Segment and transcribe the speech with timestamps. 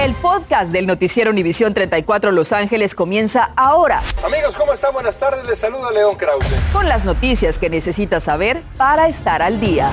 [0.00, 4.00] El podcast del noticiero Univisión 34 Los Ángeles comienza ahora.
[4.24, 4.94] Amigos, ¿cómo están?
[4.94, 5.44] Buenas tardes.
[5.44, 6.46] Les saluda León Krause.
[6.72, 9.90] Con las noticias que necesitas saber para estar al día.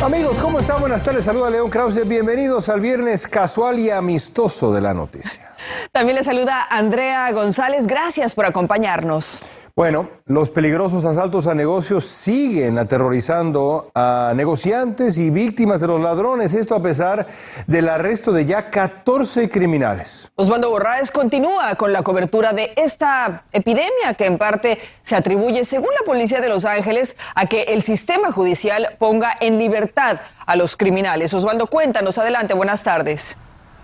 [0.00, 0.80] Amigos, ¿cómo están?
[0.80, 1.24] Buenas tardes.
[1.24, 2.06] Saluda León Krause.
[2.06, 5.56] Bienvenidos al viernes casual y amistoso de la noticia.
[5.90, 7.88] También le saluda Andrea González.
[7.88, 9.40] Gracias por acompañarnos.
[9.78, 16.52] Bueno, los peligrosos asaltos a negocios siguen aterrorizando a negociantes y víctimas de los ladrones,
[16.52, 17.28] esto a pesar
[17.68, 20.32] del arresto de ya 14 criminales.
[20.34, 25.90] Osvaldo Borraes continúa con la cobertura de esta epidemia que en parte se atribuye, según
[25.96, 30.76] la policía de Los Ángeles, a que el sistema judicial ponga en libertad a los
[30.76, 31.32] criminales.
[31.34, 33.36] Osvaldo, cuéntanos, adelante, buenas tardes.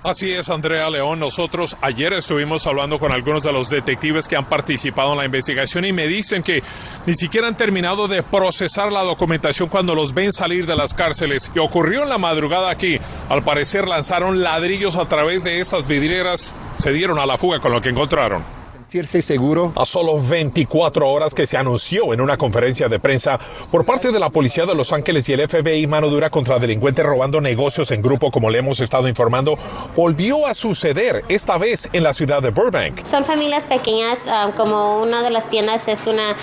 [0.04, 1.18] Así es, Andrea León.
[1.18, 5.86] Nosotros ayer estuvimos hablando con algunos de los detectives que han participado en la investigación
[5.86, 6.62] y me dicen que
[7.06, 11.50] ni siquiera han terminado de procesar la documentación cuando los ven salir de las cárceles.
[11.54, 12.98] Y ocurrió en la madrugada aquí.
[13.30, 16.54] Al parecer lanzaron ladrillos a través de estas vidrieras.
[16.76, 18.63] Se dieron a la fuga con lo que encontraron
[18.94, 19.72] sentirse seguro.
[19.74, 23.40] A solo 24 horas que se anunció en una conferencia de prensa
[23.72, 27.04] por parte de la Policía de Los Ángeles y el FBI mano dura contra delincuentes
[27.04, 29.58] robando negocios en grupo, como le hemos estado informando,
[29.96, 33.04] volvió a suceder, esta vez en la ciudad de Burbank.
[33.04, 36.36] Son familias pequeñas, ah, como una de las tiendas es una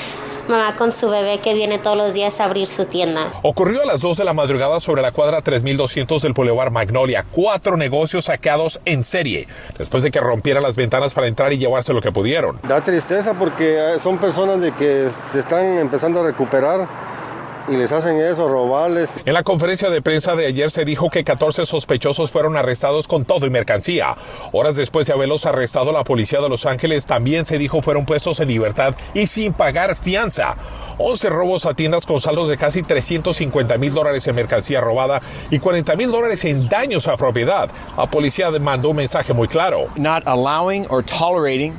[0.52, 3.31] mamá con su bebé que viene todos los días a abrir su tienda.
[3.41, 7.25] Ocurrió a las 2 de la madrugada sobre la cuadra 3200 del Boulevard Magnolia.
[7.31, 11.94] Cuatro negocios saqueados en serie, después de que rompieran las ventanas para entrar y llevarse
[11.94, 12.59] lo que pudieron.
[12.63, 16.88] Da tristeza porque son personas de que se están empezando a recuperar
[17.67, 19.22] y les hacen eso, robarles.
[19.26, 23.26] En la conferencia de prensa de ayer se dijo que 14 sospechosos fueron arrestados con
[23.26, 24.16] todo y mercancía.
[24.52, 28.40] Horas después de haberlos arrestado, la policía de Los Ángeles también se dijo fueron puestos
[28.40, 30.56] en libertad y sin pagar fianza.
[30.98, 35.59] 11 robos a tiendas con saldos de casi 350 mil dólares en mercancía robada y
[35.59, 37.70] 40 mil dólares en daños a propiedad.
[37.98, 39.88] La policía mandó un mensaje muy claro.
[39.96, 41.73] Not allowing or tolerating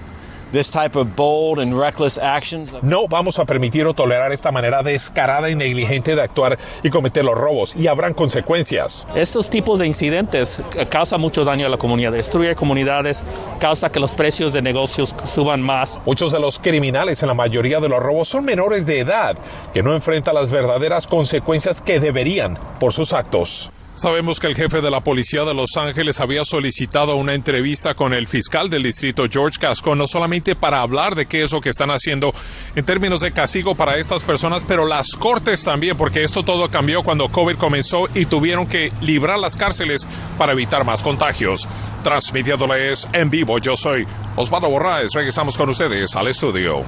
[2.82, 7.24] no vamos a permitir o tolerar esta manera descarada y negligente de actuar y cometer
[7.24, 9.06] los robos y habrán consecuencias.
[9.14, 10.60] Estos tipos de incidentes
[10.90, 13.24] causan mucho daño a la comunidad, destruye comunidades,
[13.58, 16.00] causa que los precios de negocios suban más.
[16.04, 19.36] Muchos de los criminales en la mayoría de los robos son menores de edad
[19.72, 23.72] que no enfrentan las verdaderas consecuencias que deberían por sus actos.
[23.94, 28.14] Sabemos que el jefe de la policía de Los Ángeles había solicitado una entrevista con
[28.14, 31.68] el fiscal del distrito George Gascon, no solamente para hablar de qué es lo que
[31.68, 32.32] están haciendo
[32.74, 37.02] en términos de castigo para estas personas, pero las cortes también, porque esto todo cambió
[37.02, 40.06] cuando COVID comenzó y tuvieron que librar las cárceles
[40.38, 41.68] para evitar más contagios.
[42.02, 45.12] Transmitiéndoles en vivo, yo soy Osvaldo Borraes.
[45.12, 46.82] Regresamos con ustedes al estudio.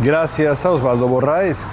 [0.00, 1.64] Gracias Osvaldo Borraes.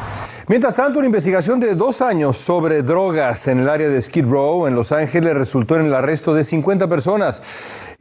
[0.46, 4.68] Mientras tanto, una investigación de dos años sobre drogas en el área de Skid Row,
[4.68, 7.42] en Los Ángeles, resultó en el arresto de 50 personas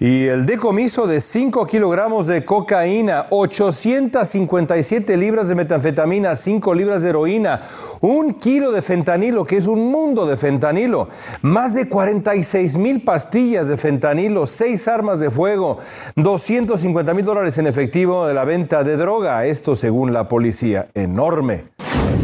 [0.01, 7.11] y el decomiso de 5 kilogramos de cocaína, 857 libras de metanfetamina, 5 libras de
[7.11, 7.63] heroína,
[8.01, 11.11] un kilo de fentanilo, que es un mundo de fentanilo,
[11.43, 15.79] más de 46 mil pastillas de fentanilo, 6 armas de fuego,
[16.17, 21.71] 250 mil dólares en efectivo de la venta de droga, esto según la policía, enorme.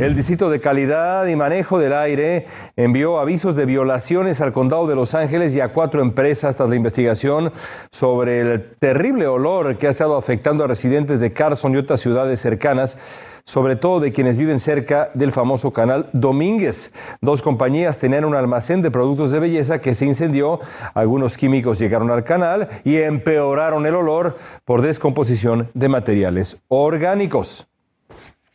[0.00, 4.94] El Distrito de Calidad y Manejo del Aire envió avisos de violaciones al condado de
[4.94, 7.50] Los Ángeles y a cuatro empresas tras la investigación
[7.90, 12.38] sobre el terrible olor que ha estado afectando a residentes de Carson y otras ciudades
[12.38, 12.96] cercanas,
[13.44, 16.92] sobre todo de quienes viven cerca del famoso canal Domínguez.
[17.20, 20.60] Dos compañías tenían un almacén de productos de belleza que se incendió,
[20.94, 27.67] algunos químicos llegaron al canal y empeoraron el olor por descomposición de materiales orgánicos.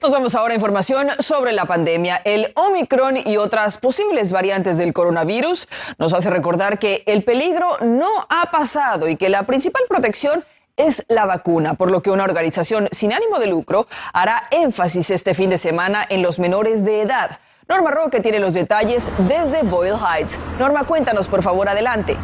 [0.04, 2.22] Nos vamos ahora a información sobre la pandemia.
[2.26, 8.10] El Omicron y otras posibles variantes del coronavirus nos hace recordar que el peligro no
[8.28, 10.44] ha pasado y que la principal protección
[10.76, 15.34] es la vacuna, por lo que una organización sin ánimo de lucro hará énfasis este
[15.34, 17.40] fin de semana en los menores de edad.
[17.70, 20.38] Norma Roque tiene los detalles desde Boyle Heights.
[20.60, 22.18] Norma, cuéntanos, por favor, adelante.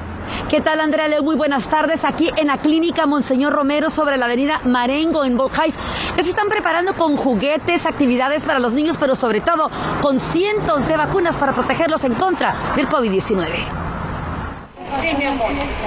[0.49, 1.23] ¿Qué tal, Andrea Leo?
[1.23, 2.03] Muy buenas tardes.
[2.03, 5.79] Aquí en la clínica Monseñor Romero sobre la avenida Marengo en Boyle Heights.
[6.17, 9.71] Ya se están preparando con juguetes, actividades para los niños, pero sobre todo
[10.01, 13.47] con cientos de vacunas para protegerlos en contra del COVID-19.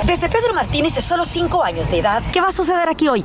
[0.04, 2.22] Desde Pedro Martínez, de solo 5 años de edad.
[2.32, 3.22] ¿Qué va a suceder aquí hoy?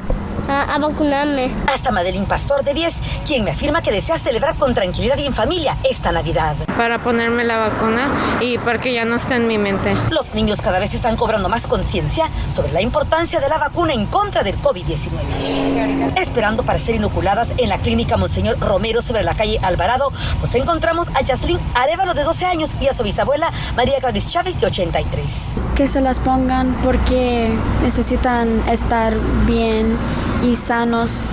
[0.48, 1.52] A, vacunarme.
[1.68, 2.96] Hasta Madeline Pastor de 10,
[3.26, 6.56] quien me afirma que desea celebrar con tranquilidad y en familia esta Navidad.
[6.78, 8.08] Para ponerme la vacuna
[8.42, 9.96] y para que ya no esté en mi mente.
[10.10, 14.06] Los niños cada vez están cobrando más conciencia sobre la importancia de la vacuna en
[14.06, 16.18] contra del COVID-19.
[16.18, 20.12] Esperando para ser inoculadas en la clínica Monseñor Romero sobre la calle Alvarado,
[20.42, 24.60] nos encontramos a Yaslin Arevalo de 12 años y a su bisabuela María Gladys Chávez
[24.60, 25.32] de 83.
[25.76, 27.52] Que se las pongan porque
[27.84, 29.14] necesitan estar
[29.46, 29.98] bien
[30.44, 31.30] y sanos,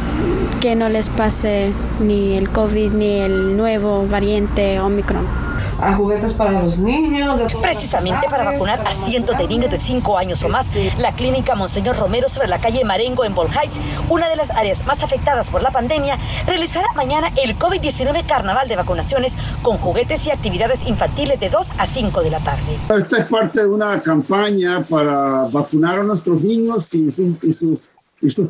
[0.60, 5.44] que no les pase ni el COVID ni el nuevo variante Omicron
[5.80, 7.40] a juguetes para los niños.
[7.60, 11.96] Precisamente para vacunar a cientos de niños de 5 años o más, la clínica Monseñor
[11.96, 15.62] Romero sobre la calle Marengo en Ball Heights, una de las áreas más afectadas por
[15.62, 21.50] la pandemia, realizará mañana el COVID-19 Carnaval de Vacunaciones con juguetes y actividades infantiles de
[21.50, 22.78] 2 a 5 de la tarde.
[22.96, 27.92] Esta es parte de una campaña para vacunar a nuestros niños y sus, y sus,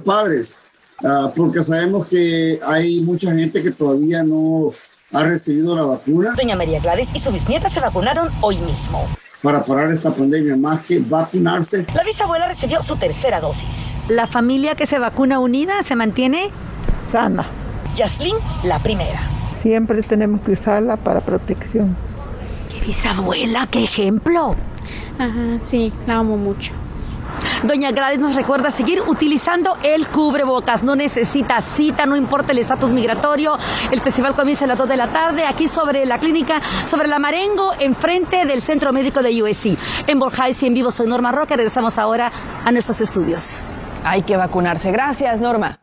[0.05, 0.59] padres,
[1.05, 4.71] ah, porque sabemos que hay mucha gente que todavía no
[5.13, 6.35] ha recibido la vacuna.
[6.37, 9.07] Doña María Gladys y su bisnieta se vacunaron hoy mismo.
[9.43, 11.87] Para parar esta pandemia, más que vacunarse.
[11.95, 13.97] La bisabuela recibió su tercera dosis.
[14.09, 16.51] ¿La familia que se vacuna unida se mantiene
[17.13, 17.47] sana?
[17.95, 19.21] Yaslin, la primera.
[19.59, 21.97] Siempre tenemos que usarla para protección.
[22.71, 23.67] ¡Qué bisabuela!
[23.71, 24.53] ¡Qué ejemplo!
[25.19, 26.73] Ajá, sí, la amo mucho.
[27.63, 30.83] Doña Gladys nos recuerda seguir utilizando el cubrebocas.
[30.83, 33.57] No necesita cita, no importa el estatus migratorio.
[33.91, 37.19] El festival comienza a las 2 de la tarde aquí sobre la clínica, sobre la
[37.19, 39.79] Marengo, enfrente del Centro Médico de USC.
[40.07, 41.57] En Borjais y en vivo soy Norma Roca.
[41.57, 42.33] Regresamos ahora
[42.65, 43.65] a nuestros estudios.
[44.05, 44.91] Hay que vacunarse.
[44.93, 45.79] Gracias, Norma.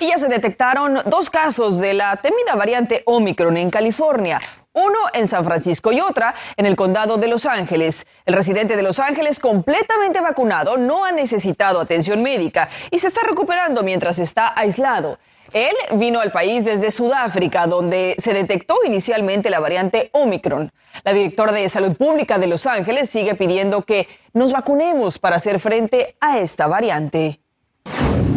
[0.00, 4.40] Y ya se detectaron dos casos de la temida variante Omicron en California
[4.78, 8.06] uno en San Francisco y otra en el condado de Los Ángeles.
[8.24, 13.22] El residente de Los Ángeles, completamente vacunado, no ha necesitado atención médica y se está
[13.22, 15.18] recuperando mientras está aislado.
[15.52, 20.70] Él vino al país desde Sudáfrica, donde se detectó inicialmente la variante Omicron.
[21.04, 25.58] La directora de Salud Pública de Los Ángeles sigue pidiendo que nos vacunemos para hacer
[25.58, 27.40] frente a esta variante.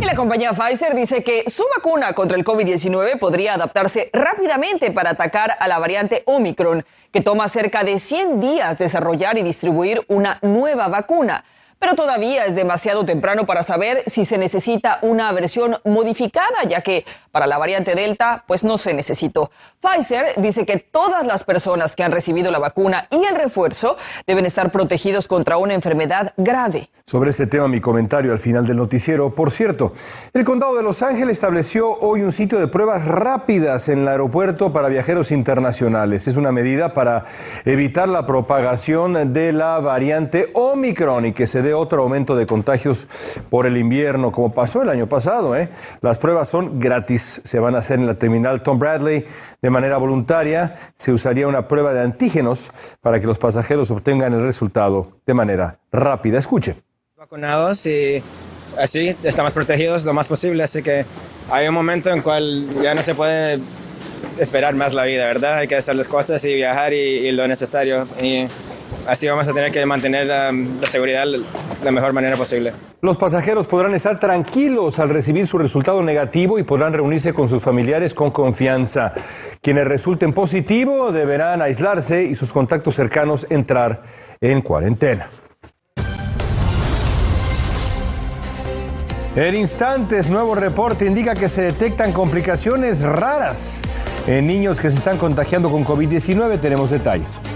[0.01, 5.11] Y la compañía Pfizer dice que su vacuna contra el COVID-19 podría adaptarse rápidamente para
[5.11, 6.83] atacar a la variante Omicron,
[7.13, 11.43] que toma cerca de 100 días desarrollar y distribuir una nueva vacuna
[11.81, 17.05] pero todavía es demasiado temprano para saber si se necesita una versión modificada, ya que
[17.31, 19.49] para la variante Delta, pues no se necesitó.
[19.79, 23.97] Pfizer dice que todas las personas que han recibido la vacuna y el refuerzo
[24.27, 26.91] deben estar protegidos contra una enfermedad grave.
[27.07, 29.33] Sobre este tema, mi comentario al final del noticiero.
[29.33, 29.91] Por cierto,
[30.33, 34.71] el condado de Los Ángeles estableció hoy un sitio de pruebas rápidas en el aeropuerto
[34.71, 36.27] para viajeros internacionales.
[36.27, 37.25] Es una medida para
[37.65, 43.07] evitar la propagación de la variante Omicron y que se dé otro aumento de contagios
[43.49, 45.55] por el invierno, como pasó el año pasado.
[45.55, 45.69] ¿eh?
[46.01, 49.25] Las pruebas son gratis, se van a hacer en la terminal Tom Bradley
[49.61, 50.75] de manera voluntaria.
[50.97, 52.69] Se usaría una prueba de antígenos
[52.99, 56.37] para que los pasajeros obtengan el resultado de manera rápida.
[56.37, 56.75] Escuche.
[57.15, 58.21] Vacunados y
[58.77, 61.05] así estamos protegidos lo más posible, así que
[61.49, 63.59] hay un momento en cual ya no se puede
[64.39, 65.59] esperar más la vida, ¿verdad?
[65.59, 68.07] Hay que hacer las cosas y viajar y, y lo necesario.
[68.21, 68.45] Y
[69.07, 70.51] así vamos a tener que mantener la,
[70.83, 71.41] seguridad de
[71.83, 72.73] la mejor manera posible.
[73.01, 77.61] Los pasajeros podrán estar tranquilos al recibir su resultado negativo y podrán reunirse con sus
[77.61, 79.13] familiares con confianza.
[79.61, 84.03] Quienes resulten positivo deberán aislarse y sus contactos cercanos entrar
[84.39, 85.29] en cuarentena.
[89.35, 93.81] En instantes, nuevo reporte indica que se detectan complicaciones raras
[94.27, 96.59] en niños que se están contagiando con COVID-19.
[96.59, 97.50] Tenemos detalles.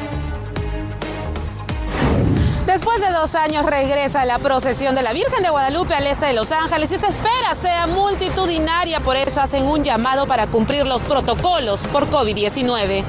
[2.95, 6.33] Después de dos años regresa la procesión de la Virgen de Guadalupe al este de
[6.33, 11.03] Los Ángeles y se espera sea multitudinaria, por eso hacen un llamado para cumplir los
[11.03, 13.03] protocolos por COVID-19.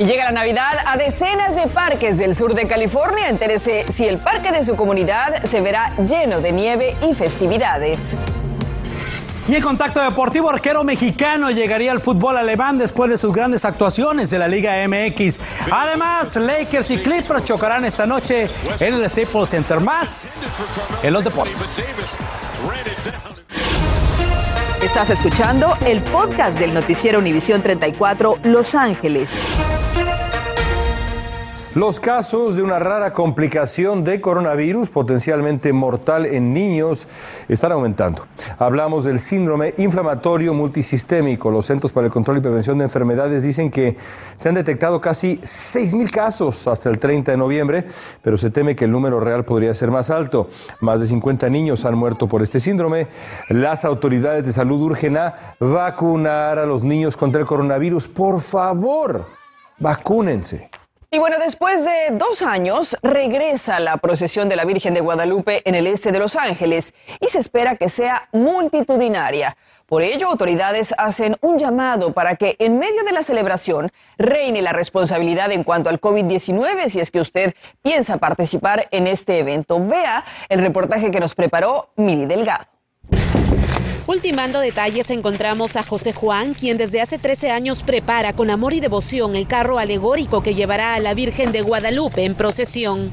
[0.00, 3.28] Y llega la Navidad a decenas de parques del sur de California.
[3.28, 8.16] Entérese si el parque de su comunidad se verá lleno de nieve y festividades.
[9.46, 14.30] Y en contacto deportivo, arquero mexicano llegaría al fútbol alemán después de sus grandes actuaciones
[14.30, 15.38] de la Liga MX.
[15.70, 18.48] Además, Lakers y Clippers chocarán esta noche
[18.80, 19.80] en el Staples Center.
[19.80, 20.42] Más
[21.02, 21.82] en los deportes.
[24.82, 29.30] Estás escuchando el podcast del noticiero Univisión 34 Los Ángeles.
[31.74, 37.08] Los casos de una rara complicación de coronavirus potencialmente mortal en niños
[37.48, 38.28] están aumentando.
[38.60, 41.50] Hablamos del síndrome inflamatorio multisistémico.
[41.50, 43.96] Los Centros para el Control y Prevención de Enfermedades dicen que
[44.36, 47.84] se han detectado casi 6.000 casos hasta el 30 de noviembre,
[48.22, 50.46] pero se teme que el número real podría ser más alto.
[50.78, 53.08] Más de 50 niños han muerto por este síndrome.
[53.48, 58.06] Las autoridades de salud urgen a vacunar a los niños contra el coronavirus.
[58.06, 59.26] Por favor,
[59.80, 60.70] vacúnense.
[61.14, 65.76] Y bueno, después de dos años regresa la procesión de la Virgen de Guadalupe en
[65.76, 69.56] el este de Los Ángeles y se espera que sea multitudinaria.
[69.86, 74.72] Por ello, autoridades hacen un llamado para que en medio de la celebración reine la
[74.72, 79.78] responsabilidad en cuanto al COVID-19 si es que usted piensa participar en este evento.
[79.78, 82.73] Vea el reportaje que nos preparó Mili Delgado.
[84.06, 88.80] Ultimando detalles encontramos a José Juan, quien desde hace 13 años prepara con amor y
[88.80, 93.10] devoción el carro alegórico que llevará a la Virgen de Guadalupe en procesión.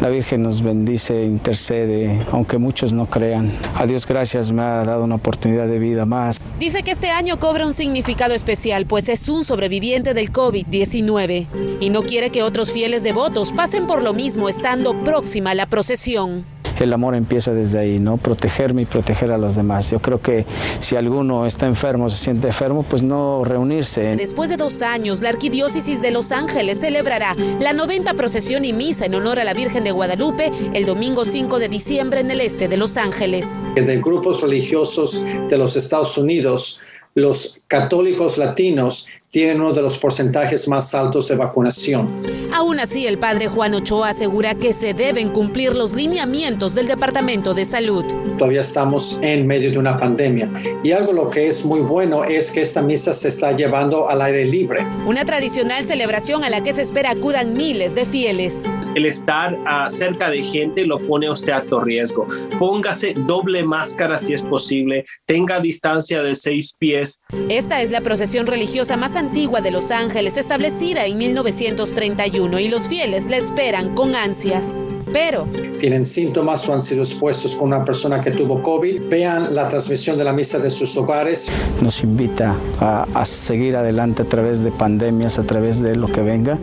[0.00, 3.58] La Virgen nos bendice, intercede, aunque muchos no crean.
[3.74, 6.40] A Dios gracias me ha dado una oportunidad de vida más.
[6.58, 11.46] Dice que este año cobra un significado especial, pues es un sobreviviente del COVID-19
[11.80, 15.66] y no quiere que otros fieles devotos pasen por lo mismo estando próxima a la
[15.66, 16.46] procesión
[16.84, 18.16] el amor empieza desde ahí, ¿no?
[18.16, 19.90] Protegerme y proteger a los demás.
[19.90, 20.46] Yo creo que
[20.80, 24.16] si alguno está enfermo, se siente enfermo, pues no reunirse.
[24.16, 29.06] Después de dos años, la Arquidiócesis de Los Ángeles celebrará la 90 procesión y misa
[29.06, 32.68] en honor a la Virgen de Guadalupe el domingo 5 de diciembre en el este
[32.68, 33.62] de Los Ángeles.
[33.74, 36.80] De grupos religiosos de los Estados Unidos,
[37.14, 42.22] los católicos latinos tienen uno de los porcentajes más altos de vacunación.
[42.52, 47.54] Aún así, el padre Juan Ochoa asegura que se deben cumplir los lineamientos del Departamento
[47.54, 48.04] de Salud.
[48.38, 50.50] Todavía estamos en medio de una pandemia
[50.82, 54.20] y algo lo que es muy bueno es que esta misa se está llevando al
[54.22, 54.84] aire libre.
[55.06, 58.64] Una tradicional celebración a la que se espera acudan miles de fieles.
[58.96, 62.26] El estar uh, cerca de gente lo pone a usted a alto riesgo.
[62.58, 67.20] Póngase doble máscara si es posible, tenga distancia de seis pies.
[67.48, 72.88] Esta es la procesión religiosa más antigua de Los Ángeles, establecida en 1931, y los
[72.88, 74.82] fieles la esperan con ansias.
[75.12, 75.46] Pero
[75.78, 80.16] tienen síntomas o han sido expuestos con una persona que tuvo COVID, vean la transmisión
[80.16, 81.50] de la misa de sus hogares.
[81.80, 86.22] Nos invita a, a seguir adelante a través de pandemias, a través de lo que
[86.22, 86.58] venga.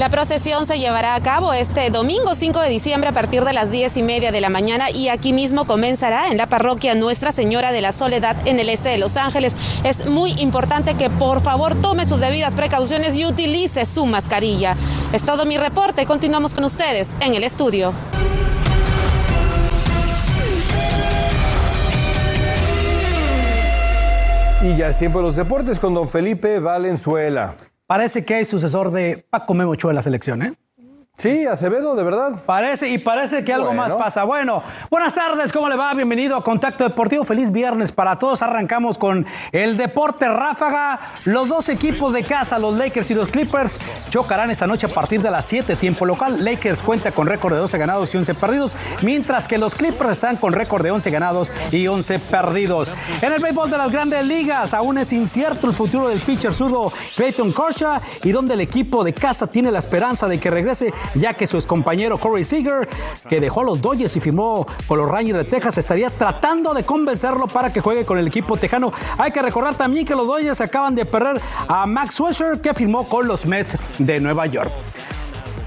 [0.00, 3.70] La procesión se llevará a cabo este domingo 5 de diciembre a partir de las
[3.70, 7.70] 10 y media de la mañana y aquí mismo comenzará en la parroquia Nuestra Señora
[7.70, 9.54] de la Soledad en el este de Los Ángeles.
[9.84, 14.74] Es muy importante que por favor tome sus debidas precauciones y utilice su mascarilla.
[15.12, 16.06] Es todo mi reporte.
[16.06, 17.92] Continuamos con ustedes en el estudio.
[24.62, 27.54] Y ya es tiempo de los deportes con don Felipe Valenzuela.
[27.90, 30.54] Parece que hay sucesor de Paco Memocho en la selección, ¿eh?
[31.20, 32.32] Sí, Acevedo, de verdad.
[32.46, 33.82] Parece, y parece que algo Bueno.
[33.82, 34.24] más pasa.
[34.24, 35.92] Bueno, buenas tardes, ¿cómo le va?
[35.92, 37.26] Bienvenido a Contacto Deportivo.
[37.26, 38.40] Feliz viernes para todos.
[38.40, 40.98] Arrancamos con el deporte ráfaga.
[41.26, 45.20] Los dos equipos de casa, los Lakers y los Clippers, chocarán esta noche a partir
[45.20, 46.42] de las 7, tiempo local.
[46.42, 50.38] Lakers cuenta con récord de 12 ganados y 11 perdidos, mientras que los Clippers están
[50.38, 52.94] con récord de 11 ganados y 11 perdidos.
[53.20, 56.90] En el béisbol de las grandes ligas, aún es incierto el futuro del pitcher zurdo
[57.14, 61.34] Clayton Kershaw y donde el equipo de casa tiene la esperanza de que regrese, ya
[61.34, 62.88] que su excompañero Corey Seager,
[63.28, 66.84] que dejó a los Dodgers y firmó con los Rangers de Texas, estaría tratando de
[66.84, 68.92] convencerlo para que juegue con el equipo tejano.
[69.18, 73.06] Hay que recordar también que los Dodgers acaban de perder a Max Scherzer, que firmó
[73.06, 74.72] con los Mets de Nueva York.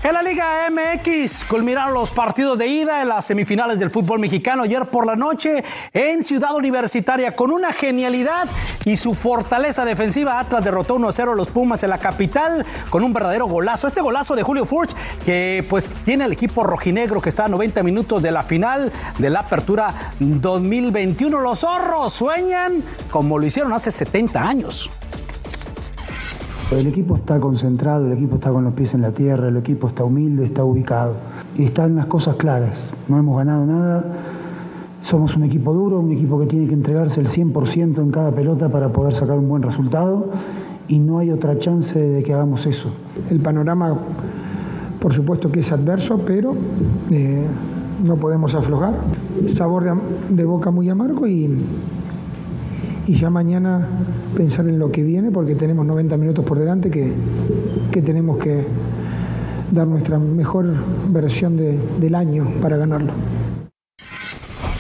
[0.04, 4.64] En la Liga MX culminaron los partidos de ida en las semifinales del fútbol mexicano
[4.64, 8.50] ayer por la noche en Ciudad Universitaria con una genialidad
[8.84, 10.42] y su fortaleza defensiva.
[10.42, 13.88] Atlas derrotó 1-0 a los Pumas en la capital con un verdadero golazo.
[13.88, 14.94] Este golazo de Julio Furch
[15.24, 19.30] que pues tiene el equipo rojinegro que está a 90 minutos de la final de
[19.30, 21.40] la apertura 2021.
[21.40, 24.92] Los zorros sueñan como lo hicieron hace 70 años.
[26.74, 29.90] El equipo está concentrado, el equipo está con los pies en la tierra, el equipo
[29.90, 31.14] está humilde, está ubicado
[31.56, 32.90] y están las cosas claras.
[33.08, 34.04] No hemos ganado nada,
[35.04, 38.70] somos un equipo duro, un equipo que tiene que entregarse el 100% en cada pelota
[38.70, 40.32] para poder sacar un buen resultado
[40.88, 42.90] y no hay otra chance de que hagamos eso.
[43.30, 43.96] El panorama,
[45.00, 46.56] por supuesto que es adverso, pero
[47.12, 47.46] eh,
[48.04, 48.96] no podemos aflojar.
[49.56, 49.94] Sabor de,
[50.30, 51.56] de boca muy amargo y,
[53.08, 53.86] y ya mañana
[54.36, 57.12] pensar en lo que viene porque tenemos 90 minutos por delante que,
[57.92, 58.64] que tenemos que
[59.72, 60.68] dar nuestra mejor
[61.12, 63.12] versión de- del año para ganarlo.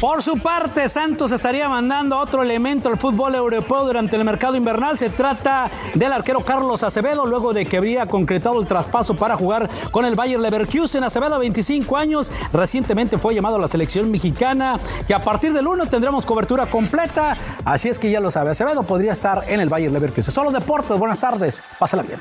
[0.03, 4.97] Por su parte, Santos estaría mandando otro elemento al fútbol europeo durante el mercado invernal.
[4.97, 9.69] Se trata del arquero Carlos Acevedo, luego de que habría concretado el traspaso para jugar
[9.91, 11.05] con el Bayer Leverkusen.
[11.05, 15.85] Acevedo, 25 años, recientemente fue llamado a la selección mexicana y a partir del 1
[15.85, 17.37] tendremos cobertura completa.
[17.63, 20.33] Así es que ya lo sabe, Acevedo podría estar en el Bayer Leverkusen.
[20.33, 22.19] Solo deportes, buenas tardes, pásala bien.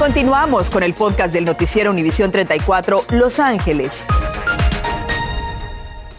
[0.00, 4.04] Continuamos con el podcast del noticiero Univisión 34 Los Ángeles.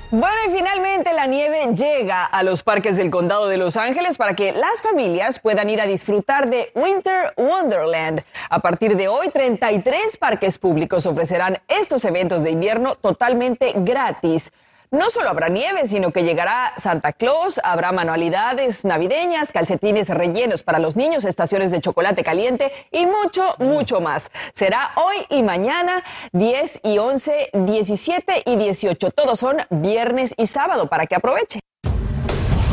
[0.09, 4.37] Bueno, y finalmente la nieve llega a los parques del condado de Los Ángeles para
[4.37, 8.23] que las familias puedan ir a disfrutar de Winter Wonderland.
[8.49, 14.53] A partir de hoy, 33 parques públicos ofrecerán estos eventos de invierno totalmente gratis.
[14.89, 20.79] No solo habrá nieve, sino que llegará Santa Claus, habrá manualidades navideñas, calcetines rellenos para
[20.79, 24.31] los niños, estaciones de chocolate caliente y mucho, mucho más.
[24.53, 29.11] Será hoy y mañana, 10 y 11, 17 y 18.
[29.11, 31.59] Todos son viernes y sábado para que aproveche.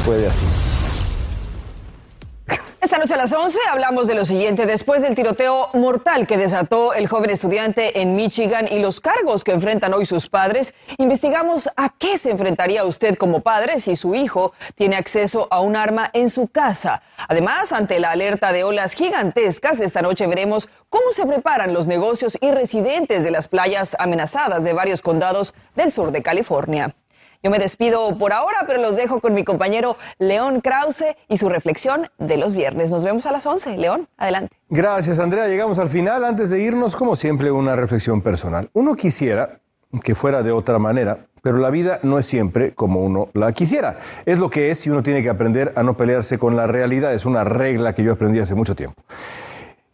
[0.05, 0.64] Puede así.
[2.85, 4.67] Esta noche a las 11 hablamos de lo siguiente.
[4.67, 9.53] Después del tiroteo mortal que desató el joven estudiante en Michigan y los cargos que
[9.53, 14.53] enfrentan hoy sus padres, investigamos a qué se enfrentaría usted como padre si su hijo
[14.75, 17.01] tiene acceso a un arma en su casa.
[17.27, 22.37] Además, ante la alerta de olas gigantescas, esta noche veremos cómo se preparan los negocios
[22.39, 26.95] y residentes de las playas amenazadas de varios condados del sur de California.
[27.45, 31.51] Yo me despido por ahora, pero los dejo con mi compañero León Krause y su
[31.51, 32.91] reflexión de los viernes.
[32.91, 33.77] Nos vemos a las 11.
[33.77, 34.57] León, adelante.
[34.71, 35.47] Gracias, Andrea.
[35.47, 36.25] Llegamos al final.
[36.25, 38.71] Antes de irnos, como siempre, una reflexión personal.
[38.73, 39.61] Uno quisiera
[40.03, 43.99] que fuera de otra manera, pero la vida no es siempre como uno la quisiera.
[44.25, 47.13] Es lo que es y uno tiene que aprender a no pelearse con la realidad.
[47.13, 49.03] Es una regla que yo aprendí hace mucho tiempo.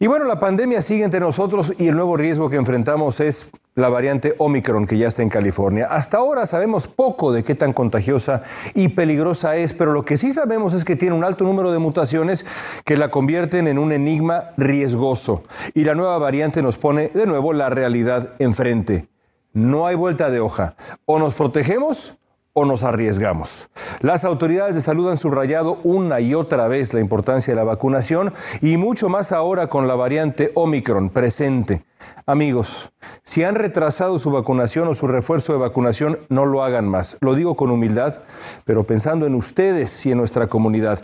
[0.01, 3.87] Y bueno, la pandemia sigue entre nosotros y el nuevo riesgo que enfrentamos es la
[3.87, 5.89] variante Omicron que ya está en California.
[5.91, 8.41] Hasta ahora sabemos poco de qué tan contagiosa
[8.73, 11.77] y peligrosa es, pero lo que sí sabemos es que tiene un alto número de
[11.77, 12.47] mutaciones
[12.83, 15.43] que la convierten en un enigma riesgoso.
[15.75, 19.07] Y la nueva variante nos pone de nuevo la realidad enfrente.
[19.53, 20.73] No hay vuelta de hoja.
[21.05, 22.15] O nos protegemos
[22.53, 23.69] o nos arriesgamos.
[24.01, 28.33] Las autoridades de salud han subrayado una y otra vez la importancia de la vacunación
[28.61, 31.83] y mucho más ahora con la variante Omicron presente.
[32.25, 32.91] Amigos,
[33.23, 37.17] si han retrasado su vacunación o su refuerzo de vacunación, no lo hagan más.
[37.21, 38.21] Lo digo con humildad,
[38.65, 40.99] pero pensando en ustedes y en nuestra comunidad.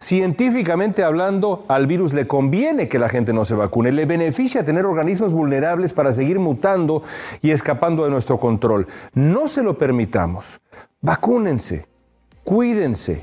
[0.00, 3.92] Científicamente hablando, al virus le conviene que la gente no se vacune.
[3.92, 7.02] Le beneficia tener organismos vulnerables para seguir mutando
[7.40, 8.86] y escapando de nuestro control.
[9.14, 10.60] No se lo permitamos.
[11.00, 11.86] Vacúnense.
[12.44, 13.22] Cuídense.